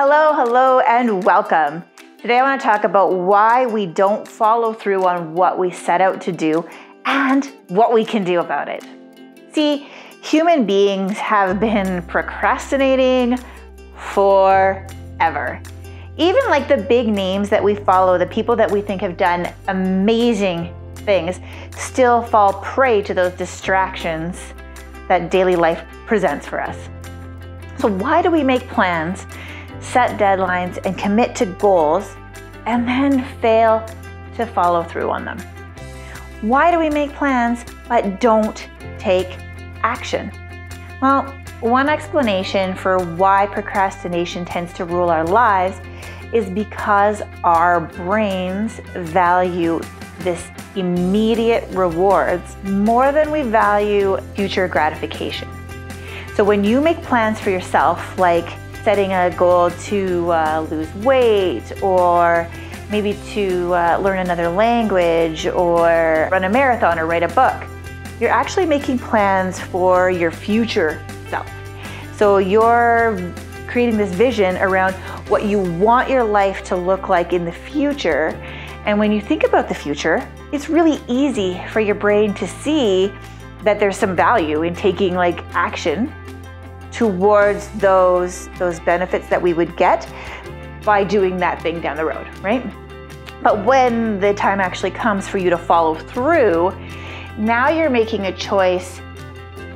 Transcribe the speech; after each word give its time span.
Hello, 0.00 0.32
hello, 0.32 0.78
and 0.78 1.24
welcome. 1.24 1.82
Today 2.22 2.38
I 2.38 2.42
want 2.42 2.60
to 2.60 2.64
talk 2.64 2.84
about 2.84 3.14
why 3.14 3.66
we 3.66 3.84
don't 3.84 4.28
follow 4.28 4.72
through 4.72 5.04
on 5.04 5.34
what 5.34 5.58
we 5.58 5.72
set 5.72 6.00
out 6.00 6.20
to 6.20 6.30
do 6.30 6.64
and 7.04 7.46
what 7.66 7.92
we 7.92 8.04
can 8.04 8.22
do 8.22 8.38
about 8.38 8.68
it. 8.68 8.84
See, 9.50 9.88
human 10.22 10.66
beings 10.66 11.18
have 11.18 11.58
been 11.58 12.02
procrastinating 12.02 13.40
forever. 13.96 15.60
Even 16.16 16.44
like 16.46 16.68
the 16.68 16.76
big 16.76 17.08
names 17.08 17.48
that 17.48 17.64
we 17.64 17.74
follow, 17.74 18.18
the 18.18 18.26
people 18.26 18.54
that 18.54 18.70
we 18.70 18.80
think 18.80 19.00
have 19.00 19.16
done 19.16 19.52
amazing 19.66 20.72
things, 20.94 21.40
still 21.76 22.22
fall 22.22 22.52
prey 22.62 23.02
to 23.02 23.14
those 23.14 23.32
distractions 23.32 24.54
that 25.08 25.28
daily 25.28 25.56
life 25.56 25.84
presents 26.06 26.46
for 26.46 26.60
us. 26.60 26.88
So, 27.78 27.88
why 27.88 28.22
do 28.22 28.30
we 28.30 28.44
make 28.44 28.62
plans 28.68 29.26
set 29.80 30.18
deadlines, 30.18 30.84
and 30.84 30.96
commit 30.98 31.34
to 31.36 31.46
goals, 31.46 32.16
and 32.66 32.86
then 32.86 33.24
fail 33.40 33.86
to 34.36 34.46
follow 34.46 34.82
through 34.82 35.10
on 35.10 35.24
them? 35.24 35.38
Why 36.40 36.70
do 36.70 36.78
we 36.78 36.90
make 36.90 37.12
plans 37.14 37.64
but 37.88 38.20
don't 38.20 38.68
take 38.98 39.36
action? 39.82 40.30
Well, 41.02 41.34
one 41.60 41.88
explanation 41.88 42.76
for 42.76 42.98
why 43.16 43.46
procrastination 43.46 44.44
tends 44.44 44.72
to 44.74 44.84
rule 44.84 45.10
our 45.10 45.24
lives 45.24 45.80
is 46.32 46.48
because 46.50 47.22
our 47.42 47.80
brains 47.80 48.80
value 48.94 49.80
this 50.20 50.48
immediate 50.76 51.68
rewards 51.70 52.56
more 52.64 53.12
than 53.12 53.30
we 53.30 53.42
value 53.42 54.16
future 54.34 54.68
gratification. 54.68 55.48
So 56.34 56.44
when 56.44 56.62
you 56.62 56.80
make 56.80 57.02
plans 57.02 57.40
for 57.40 57.50
yourself, 57.50 58.16
like 58.18 58.48
setting 58.82 59.12
a 59.12 59.30
goal 59.36 59.70
to 59.70 60.30
uh, 60.30 60.66
lose 60.70 60.92
weight 60.96 61.82
or 61.82 62.48
maybe 62.90 63.18
to 63.32 63.74
uh, 63.74 63.98
learn 64.02 64.18
another 64.18 64.48
language 64.48 65.46
or 65.46 66.28
run 66.30 66.44
a 66.44 66.48
marathon 66.48 66.98
or 66.98 67.06
write 67.06 67.22
a 67.22 67.28
book. 67.28 67.62
You're 68.20 68.30
actually 68.30 68.66
making 68.66 68.98
plans 68.98 69.60
for 69.60 70.10
your 70.10 70.30
future 70.30 71.04
self. 71.28 71.48
So 72.16 72.38
you're 72.38 73.32
creating 73.68 73.96
this 73.96 74.12
vision 74.12 74.56
around 74.56 74.94
what 75.28 75.44
you 75.44 75.60
want 75.60 76.08
your 76.08 76.24
life 76.24 76.64
to 76.64 76.76
look 76.76 77.08
like 77.08 77.32
in 77.32 77.44
the 77.44 77.52
future. 77.52 78.28
And 78.86 78.98
when 78.98 79.12
you 79.12 79.20
think 79.20 79.44
about 79.44 79.68
the 79.68 79.74
future, 79.74 80.26
it's 80.50 80.68
really 80.68 81.00
easy 81.06 81.60
for 81.70 81.80
your 81.80 81.94
brain 81.94 82.32
to 82.34 82.48
see 82.48 83.12
that 83.62 83.78
there's 83.78 83.96
some 83.96 84.16
value 84.16 84.62
in 84.62 84.74
taking 84.74 85.14
like 85.14 85.44
action 85.54 86.12
towards 86.92 87.68
those 87.78 88.48
those 88.58 88.80
benefits 88.80 89.28
that 89.28 89.40
we 89.40 89.52
would 89.52 89.76
get 89.76 90.10
by 90.84 91.04
doing 91.04 91.36
that 91.36 91.60
thing 91.60 91.80
down 91.80 91.96
the 91.96 92.04
road, 92.04 92.26
right? 92.42 92.64
But 93.42 93.64
when 93.64 94.20
the 94.20 94.34
time 94.34 94.60
actually 94.60 94.90
comes 94.90 95.28
for 95.28 95.38
you 95.38 95.50
to 95.50 95.58
follow 95.58 95.94
through, 95.94 96.72
now 97.36 97.68
you're 97.68 97.90
making 97.90 98.26
a 98.26 98.36
choice 98.36 99.00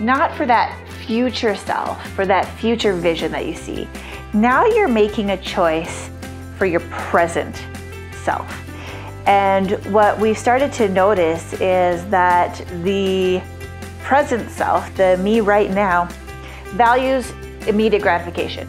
not 0.00 0.34
for 0.34 0.46
that 0.46 0.78
future 1.06 1.56
self, 1.56 2.06
for 2.10 2.26
that 2.26 2.46
future 2.58 2.92
vision 2.92 3.32
that 3.32 3.46
you 3.46 3.54
see. 3.54 3.88
Now 4.32 4.66
you're 4.66 4.88
making 4.88 5.30
a 5.30 5.36
choice 5.38 6.10
for 6.56 6.66
your 6.66 6.80
present 6.90 7.64
self. 8.22 8.64
And 9.26 9.72
what 9.92 10.18
we've 10.18 10.38
started 10.38 10.72
to 10.74 10.88
notice 10.88 11.54
is 11.54 12.06
that 12.10 12.62
the 12.82 13.42
present 14.02 14.50
self, 14.50 14.94
the 14.96 15.16
me 15.18 15.40
right 15.40 15.70
now, 15.70 16.08
values 16.76 17.32
immediate 17.66 18.02
gratification. 18.02 18.68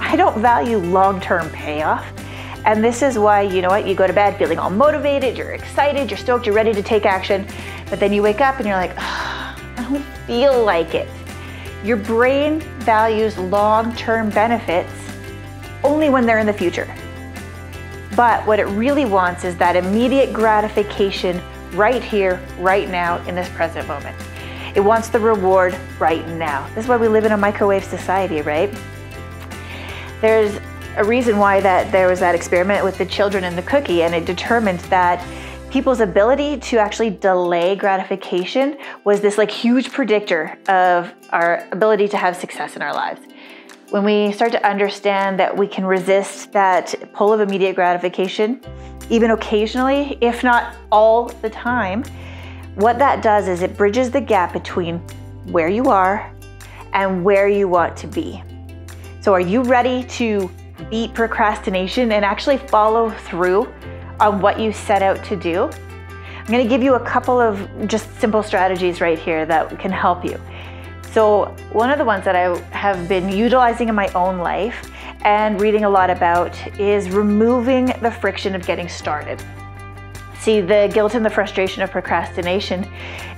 I 0.00 0.16
don't 0.16 0.40
value 0.40 0.78
long 0.78 1.20
term 1.20 1.48
payoff. 1.50 2.06
And 2.64 2.82
this 2.82 3.02
is 3.02 3.18
why, 3.18 3.42
you 3.42 3.60
know 3.60 3.68
what, 3.68 3.86
you 3.86 3.94
go 3.94 4.06
to 4.06 4.12
bed 4.12 4.38
feeling 4.38 4.58
all 4.58 4.70
motivated, 4.70 5.36
you're 5.36 5.52
excited, 5.52 6.10
you're 6.10 6.16
stoked, 6.16 6.46
you're 6.46 6.54
ready 6.54 6.72
to 6.72 6.82
take 6.82 7.04
action, 7.04 7.46
but 7.90 8.00
then 8.00 8.10
you 8.10 8.22
wake 8.22 8.40
up 8.40 8.56
and 8.56 8.66
you're 8.66 8.76
like, 8.76 8.94
oh, 8.96 9.56
I 9.76 9.86
don't 9.90 10.02
feel 10.26 10.64
like 10.64 10.94
it. 10.94 11.08
Your 11.84 11.98
brain 11.98 12.60
values 12.80 13.36
long 13.36 13.94
term 13.96 14.30
benefits 14.30 14.90
only 15.82 16.08
when 16.08 16.24
they're 16.24 16.38
in 16.38 16.46
the 16.46 16.52
future. 16.52 16.92
But 18.16 18.46
what 18.46 18.58
it 18.58 18.66
really 18.68 19.04
wants 19.04 19.44
is 19.44 19.56
that 19.58 19.76
immediate 19.76 20.32
gratification 20.32 21.42
right 21.72 22.02
here, 22.02 22.40
right 22.58 22.88
now, 22.88 23.22
in 23.26 23.34
this 23.34 23.48
present 23.50 23.86
moment. 23.86 24.16
It 24.74 24.80
wants 24.80 25.08
the 25.08 25.20
reward 25.20 25.78
right 26.00 26.26
now. 26.28 26.68
This 26.74 26.84
is 26.84 26.88
why 26.88 26.96
we 26.96 27.08
live 27.08 27.24
in 27.24 27.32
a 27.32 27.36
microwave 27.36 27.84
society, 27.84 28.40
right? 28.40 28.72
There's 30.20 30.58
a 30.96 31.04
reason 31.04 31.38
why 31.38 31.60
that 31.60 31.92
there 31.92 32.08
was 32.08 32.20
that 32.20 32.34
experiment 32.34 32.84
with 32.84 32.98
the 32.98 33.06
children 33.06 33.44
and 33.44 33.56
the 33.56 33.62
cookie, 33.62 34.02
and 34.02 34.14
it 34.14 34.24
determined 34.24 34.80
that 34.80 35.24
people's 35.70 36.00
ability 36.00 36.56
to 36.56 36.78
actually 36.78 37.10
delay 37.10 37.74
gratification 37.74 38.76
was 39.04 39.20
this 39.20 39.38
like 39.38 39.50
huge 39.50 39.90
predictor 39.90 40.56
of 40.68 41.12
our 41.30 41.66
ability 41.72 42.06
to 42.08 42.16
have 42.16 42.36
success 42.36 42.76
in 42.76 42.82
our 42.82 42.94
lives. 42.94 43.20
When 43.90 44.04
we 44.04 44.32
start 44.32 44.52
to 44.52 44.66
understand 44.66 45.38
that 45.40 45.56
we 45.56 45.66
can 45.66 45.84
resist 45.84 46.52
that 46.52 46.94
pull 47.12 47.32
of 47.32 47.40
immediate 47.40 47.74
gratification, 47.74 48.60
even 49.10 49.32
occasionally, 49.32 50.16
if 50.20 50.42
not 50.42 50.74
all 50.90 51.26
the 51.42 51.50
time, 51.50 52.04
what 52.76 52.98
that 52.98 53.22
does 53.22 53.46
is 53.48 53.62
it 53.62 53.76
bridges 53.76 54.10
the 54.10 54.20
gap 54.20 54.52
between 54.52 54.98
where 55.46 55.68
you 55.68 55.84
are 55.84 56.32
and 56.92 57.24
where 57.24 57.48
you 57.48 57.68
want 57.68 57.96
to 57.98 58.06
be. 58.06 58.42
So, 59.20 59.32
are 59.32 59.40
you 59.40 59.62
ready 59.62 60.04
to 60.04 60.50
beat 60.90 61.14
procrastination 61.14 62.12
and 62.12 62.24
actually 62.24 62.58
follow 62.58 63.10
through 63.10 63.72
on 64.20 64.40
what 64.40 64.58
you 64.58 64.72
set 64.72 65.02
out 65.02 65.22
to 65.24 65.36
do? 65.36 65.64
I'm 65.64 66.46
going 66.46 66.62
to 66.62 66.68
give 66.68 66.82
you 66.82 66.94
a 66.94 67.00
couple 67.00 67.40
of 67.40 67.88
just 67.88 68.20
simple 68.20 68.42
strategies 68.42 69.00
right 69.00 69.18
here 69.18 69.46
that 69.46 69.78
can 69.78 69.90
help 69.90 70.24
you. 70.24 70.38
So, 71.12 71.54
one 71.72 71.90
of 71.90 71.98
the 71.98 72.04
ones 72.04 72.24
that 72.24 72.34
I 72.34 72.58
have 72.70 73.08
been 73.08 73.28
utilizing 73.28 73.88
in 73.88 73.94
my 73.94 74.08
own 74.14 74.38
life 74.38 74.90
and 75.22 75.60
reading 75.60 75.84
a 75.84 75.88
lot 75.88 76.10
about 76.10 76.54
is 76.78 77.08
removing 77.08 77.86
the 78.02 78.10
friction 78.10 78.54
of 78.54 78.66
getting 78.66 78.88
started. 78.88 79.42
See, 80.44 80.60
the 80.60 80.90
guilt 80.92 81.14
and 81.14 81.24
the 81.24 81.30
frustration 81.30 81.82
of 81.82 81.90
procrastination 81.90 82.86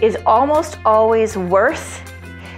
is 0.00 0.16
almost 0.24 0.78
always 0.86 1.36
worse 1.36 2.00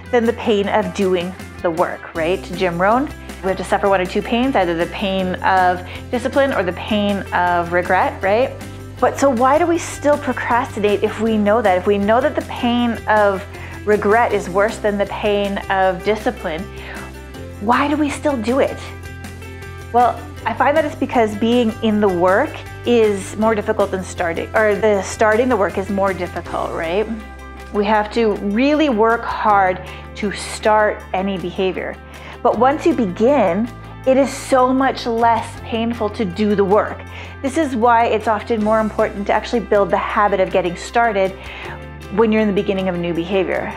than 0.09 0.23
the 0.23 0.31
pain 0.31 0.69
of 0.69 0.93
doing 0.93 1.35
the 1.61 1.69
work, 1.69 2.15
right? 2.15 2.41
Jim 2.55 2.81
Rohn, 2.81 3.09
we 3.43 3.49
have 3.49 3.57
to 3.57 3.65
suffer 3.65 3.89
one 3.89 3.99
or 3.99 4.05
two 4.05 4.21
pains, 4.21 4.55
either 4.55 4.73
the 4.73 4.85
pain 4.85 5.35
of 5.43 5.85
discipline 6.11 6.53
or 6.53 6.63
the 6.63 6.71
pain 6.71 7.23
of 7.33 7.73
regret, 7.73 8.23
right? 8.23 8.53
But 9.01 9.19
so 9.19 9.29
why 9.29 9.57
do 9.57 9.67
we 9.67 9.77
still 9.77 10.17
procrastinate 10.17 11.03
if 11.03 11.19
we 11.19 11.37
know 11.37 11.61
that? 11.61 11.77
If 11.79 11.85
we 11.85 11.97
know 11.97 12.21
that 12.21 12.33
the 12.33 12.43
pain 12.43 12.91
of 13.09 13.45
regret 13.85 14.31
is 14.31 14.49
worse 14.49 14.77
than 14.77 14.97
the 14.97 15.07
pain 15.07 15.57
of 15.69 16.05
discipline, 16.05 16.63
why 17.59 17.89
do 17.89 17.97
we 17.97 18.09
still 18.09 18.37
do 18.37 18.59
it? 18.59 18.77
Well, 19.91 20.17
I 20.45 20.53
find 20.53 20.77
that 20.77 20.85
it's 20.85 20.95
because 20.95 21.35
being 21.35 21.73
in 21.83 21.99
the 21.99 22.07
work 22.07 22.57
is 22.87 23.35
more 23.35 23.53
difficult 23.53 23.91
than 23.91 24.01
starting, 24.03 24.47
or 24.55 24.73
the 24.73 25.01
starting 25.01 25.49
the 25.49 25.57
work 25.57 25.77
is 25.77 25.89
more 25.89 26.13
difficult, 26.13 26.71
right? 26.71 27.05
We 27.73 27.83
have 27.83 28.11
to 28.13 28.35
really 28.35 28.87
work 28.87 29.23
hard 29.23 29.85
to 30.15 30.31
start 30.31 31.03
any 31.13 31.37
behavior. 31.37 31.97
But 32.41 32.57
once 32.57 32.85
you 32.85 32.93
begin, 32.95 33.69
it 34.05 34.15
is 34.15 34.31
so 34.31 34.73
much 34.73 35.05
less 35.05 35.59
painful 35.65 36.09
to 36.11 36.23
do 36.23 36.55
the 36.55 36.63
work. 36.63 36.97
This 37.41 37.57
is 37.57 37.75
why 37.75 38.05
it's 38.05 38.29
often 38.29 38.63
more 38.63 38.79
important 38.79 39.27
to 39.27 39.33
actually 39.33 39.59
build 39.59 39.91
the 39.91 39.97
habit 39.97 40.39
of 40.39 40.49
getting 40.49 40.77
started 40.77 41.31
when 42.15 42.31
you're 42.31 42.41
in 42.41 42.47
the 42.47 42.53
beginning 42.53 42.87
of 42.87 42.95
a 42.95 42.97
new 42.97 43.13
behavior. 43.13 43.75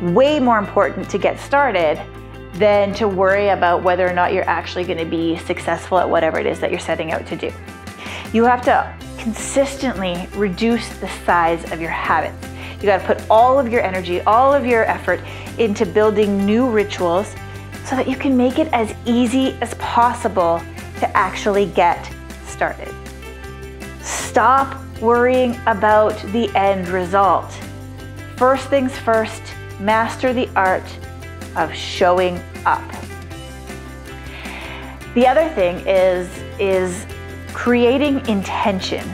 Way 0.00 0.40
more 0.40 0.58
important 0.58 1.10
to 1.10 1.18
get 1.18 1.38
started 1.38 2.00
than 2.54 2.94
to 2.94 3.06
worry 3.06 3.50
about 3.50 3.82
whether 3.82 4.08
or 4.08 4.14
not 4.14 4.32
you're 4.32 4.48
actually 4.48 4.84
going 4.84 4.98
to 4.98 5.04
be 5.04 5.36
successful 5.36 5.98
at 5.98 6.08
whatever 6.08 6.38
it 6.38 6.46
is 6.46 6.58
that 6.60 6.70
you're 6.70 6.80
setting 6.80 7.12
out 7.12 7.26
to 7.26 7.36
do. 7.36 7.52
You 8.32 8.44
have 8.44 8.62
to 8.62 8.94
consistently 9.18 10.28
reduce 10.34 10.88
the 10.98 11.08
size 11.24 11.72
of 11.72 11.80
your 11.80 11.90
habits. 11.90 12.46
You 12.76 12.84
got 12.84 13.00
to 13.00 13.06
put 13.06 13.28
all 13.30 13.58
of 13.58 13.72
your 13.72 13.80
energy, 13.80 14.20
all 14.22 14.52
of 14.52 14.66
your 14.66 14.84
effort 14.84 15.20
into 15.58 15.86
building 15.86 16.44
new 16.44 16.68
rituals 16.68 17.34
so 17.84 17.96
that 17.96 18.06
you 18.06 18.16
can 18.16 18.36
make 18.36 18.58
it 18.58 18.68
as 18.72 18.94
easy 19.06 19.56
as 19.62 19.74
possible 19.74 20.62
to 21.00 21.16
actually 21.16 21.66
get 21.66 22.10
started. 22.46 22.94
Stop 24.02 24.78
worrying 25.00 25.58
about 25.66 26.16
the 26.32 26.54
end 26.54 26.88
result. 26.88 27.50
First 28.36 28.68
things 28.68 28.96
first, 28.98 29.42
master 29.80 30.32
the 30.32 30.48
art 30.54 30.84
of 31.56 31.74
showing 31.74 32.40
up. 32.66 32.84
The 35.14 35.26
other 35.26 35.48
thing 35.48 35.82
is 35.86 36.28
is 36.60 37.06
creating 37.58 38.24
intention 38.28 39.04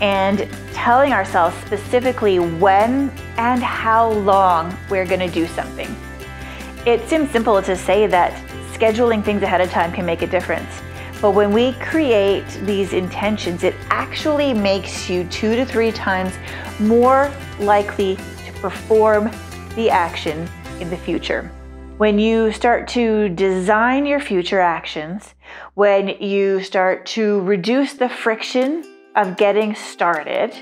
and 0.00 0.48
telling 0.72 1.12
ourselves 1.12 1.56
specifically 1.66 2.38
when 2.38 3.10
and 3.36 3.60
how 3.64 4.12
long 4.12 4.72
we're 4.88 5.04
going 5.04 5.18
to 5.18 5.28
do 5.28 5.44
something. 5.48 5.92
It 6.86 7.06
seems 7.08 7.28
simple 7.32 7.60
to 7.60 7.76
say 7.76 8.06
that 8.06 8.32
scheduling 8.72 9.24
things 9.24 9.42
ahead 9.42 9.60
of 9.60 9.70
time 9.70 9.90
can 9.92 10.06
make 10.06 10.22
a 10.22 10.26
difference. 10.28 10.70
But 11.20 11.32
when 11.32 11.52
we 11.52 11.72
create 11.80 12.48
these 12.62 12.92
intentions, 12.92 13.64
it 13.64 13.74
actually 13.90 14.54
makes 14.54 15.10
you 15.10 15.24
two 15.24 15.56
to 15.56 15.66
three 15.66 15.90
times 15.90 16.34
more 16.78 17.28
likely 17.58 18.14
to 18.46 18.52
perform 18.60 19.32
the 19.74 19.90
action 19.90 20.48
in 20.78 20.88
the 20.90 20.96
future. 20.96 21.50
When 21.98 22.20
you 22.20 22.52
start 22.52 22.86
to 22.90 23.28
design 23.30 24.06
your 24.06 24.20
future 24.20 24.60
actions, 24.60 25.34
when 25.74 26.06
you 26.22 26.62
start 26.62 27.06
to 27.06 27.40
reduce 27.40 27.94
the 27.94 28.08
friction 28.08 28.84
of 29.16 29.36
getting 29.36 29.74
started, 29.74 30.54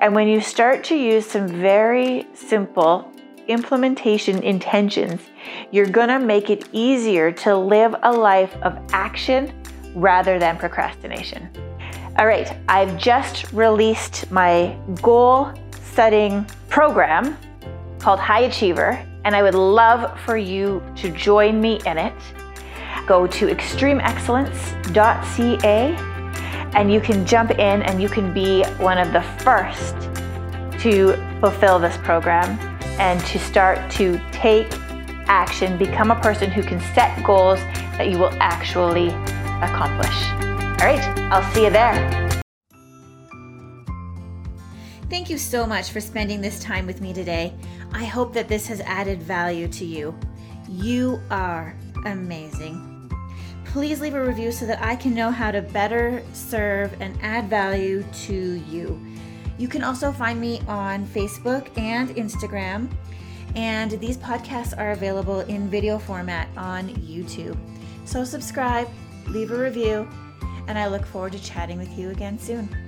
and 0.00 0.14
when 0.14 0.28
you 0.28 0.40
start 0.40 0.84
to 0.84 0.94
use 0.94 1.26
some 1.26 1.48
very 1.48 2.28
simple 2.34 3.10
implementation 3.48 4.40
intentions, 4.44 5.20
you're 5.72 5.86
gonna 5.86 6.20
make 6.20 6.50
it 6.50 6.68
easier 6.70 7.32
to 7.32 7.56
live 7.56 7.96
a 8.04 8.12
life 8.12 8.54
of 8.62 8.78
action 8.92 9.52
rather 9.96 10.38
than 10.38 10.56
procrastination. 10.56 11.50
All 12.16 12.28
right, 12.28 12.56
I've 12.68 12.96
just 12.96 13.52
released 13.52 14.30
my 14.30 14.78
goal 15.02 15.52
setting 15.82 16.46
program 16.68 17.36
called 17.98 18.20
High 18.20 18.42
Achiever, 18.42 19.04
and 19.26 19.34
I 19.34 19.42
would 19.42 19.56
love 19.56 20.18
for 20.20 20.36
you 20.36 20.80
to 20.98 21.10
join 21.10 21.60
me 21.60 21.80
in 21.84 21.98
it. 21.98 22.14
Go 23.08 23.26
to 23.26 23.48
extremeexcellence.ca 23.48 25.96
and 26.74 26.92
you 26.92 27.00
can 27.00 27.26
jump 27.26 27.50
in 27.50 27.82
and 27.82 28.00
you 28.00 28.08
can 28.08 28.32
be 28.32 28.62
one 28.78 28.98
of 28.98 29.12
the 29.12 29.22
first 29.42 29.96
to 30.80 31.16
fulfill 31.40 31.80
this 31.80 31.96
program 31.98 32.56
and 33.00 33.20
to 33.22 33.40
start 33.40 33.90
to 33.90 34.20
take 34.30 34.68
action, 35.26 35.76
become 35.76 36.12
a 36.12 36.20
person 36.20 36.48
who 36.48 36.62
can 36.62 36.78
set 36.94 37.20
goals 37.24 37.58
that 37.98 38.08
you 38.08 38.18
will 38.18 38.32
actually 38.34 39.08
accomplish. 39.60 40.14
All 40.80 40.86
right, 40.86 41.02
I'll 41.32 41.42
see 41.52 41.64
you 41.64 41.70
there. 41.70 42.25
Thank 45.08 45.30
you 45.30 45.38
so 45.38 45.66
much 45.66 45.92
for 45.92 46.00
spending 46.00 46.40
this 46.40 46.58
time 46.58 46.84
with 46.84 47.00
me 47.00 47.12
today. 47.12 47.54
I 47.92 48.04
hope 48.04 48.32
that 48.34 48.48
this 48.48 48.66
has 48.66 48.80
added 48.80 49.22
value 49.22 49.68
to 49.68 49.84
you. 49.84 50.18
You 50.68 51.22
are 51.30 51.76
amazing. 52.04 53.08
Please 53.66 54.00
leave 54.00 54.14
a 54.14 54.24
review 54.24 54.50
so 54.50 54.66
that 54.66 54.82
I 54.82 54.96
can 54.96 55.14
know 55.14 55.30
how 55.30 55.52
to 55.52 55.62
better 55.62 56.24
serve 56.32 57.00
and 57.00 57.16
add 57.22 57.48
value 57.48 58.04
to 58.24 58.34
you. 58.34 59.00
You 59.58 59.68
can 59.68 59.84
also 59.84 60.10
find 60.10 60.40
me 60.40 60.60
on 60.66 61.06
Facebook 61.06 61.76
and 61.78 62.08
Instagram. 62.10 62.90
And 63.54 63.92
these 63.92 64.16
podcasts 64.16 64.76
are 64.76 64.90
available 64.90 65.40
in 65.40 65.70
video 65.70 66.00
format 66.00 66.48
on 66.56 66.88
YouTube. 66.88 67.56
So 68.06 68.24
subscribe, 68.24 68.88
leave 69.28 69.52
a 69.52 69.56
review, 69.56 70.08
and 70.66 70.76
I 70.76 70.88
look 70.88 71.06
forward 71.06 71.32
to 71.32 71.42
chatting 71.42 71.78
with 71.78 71.96
you 71.96 72.10
again 72.10 72.40
soon. 72.40 72.85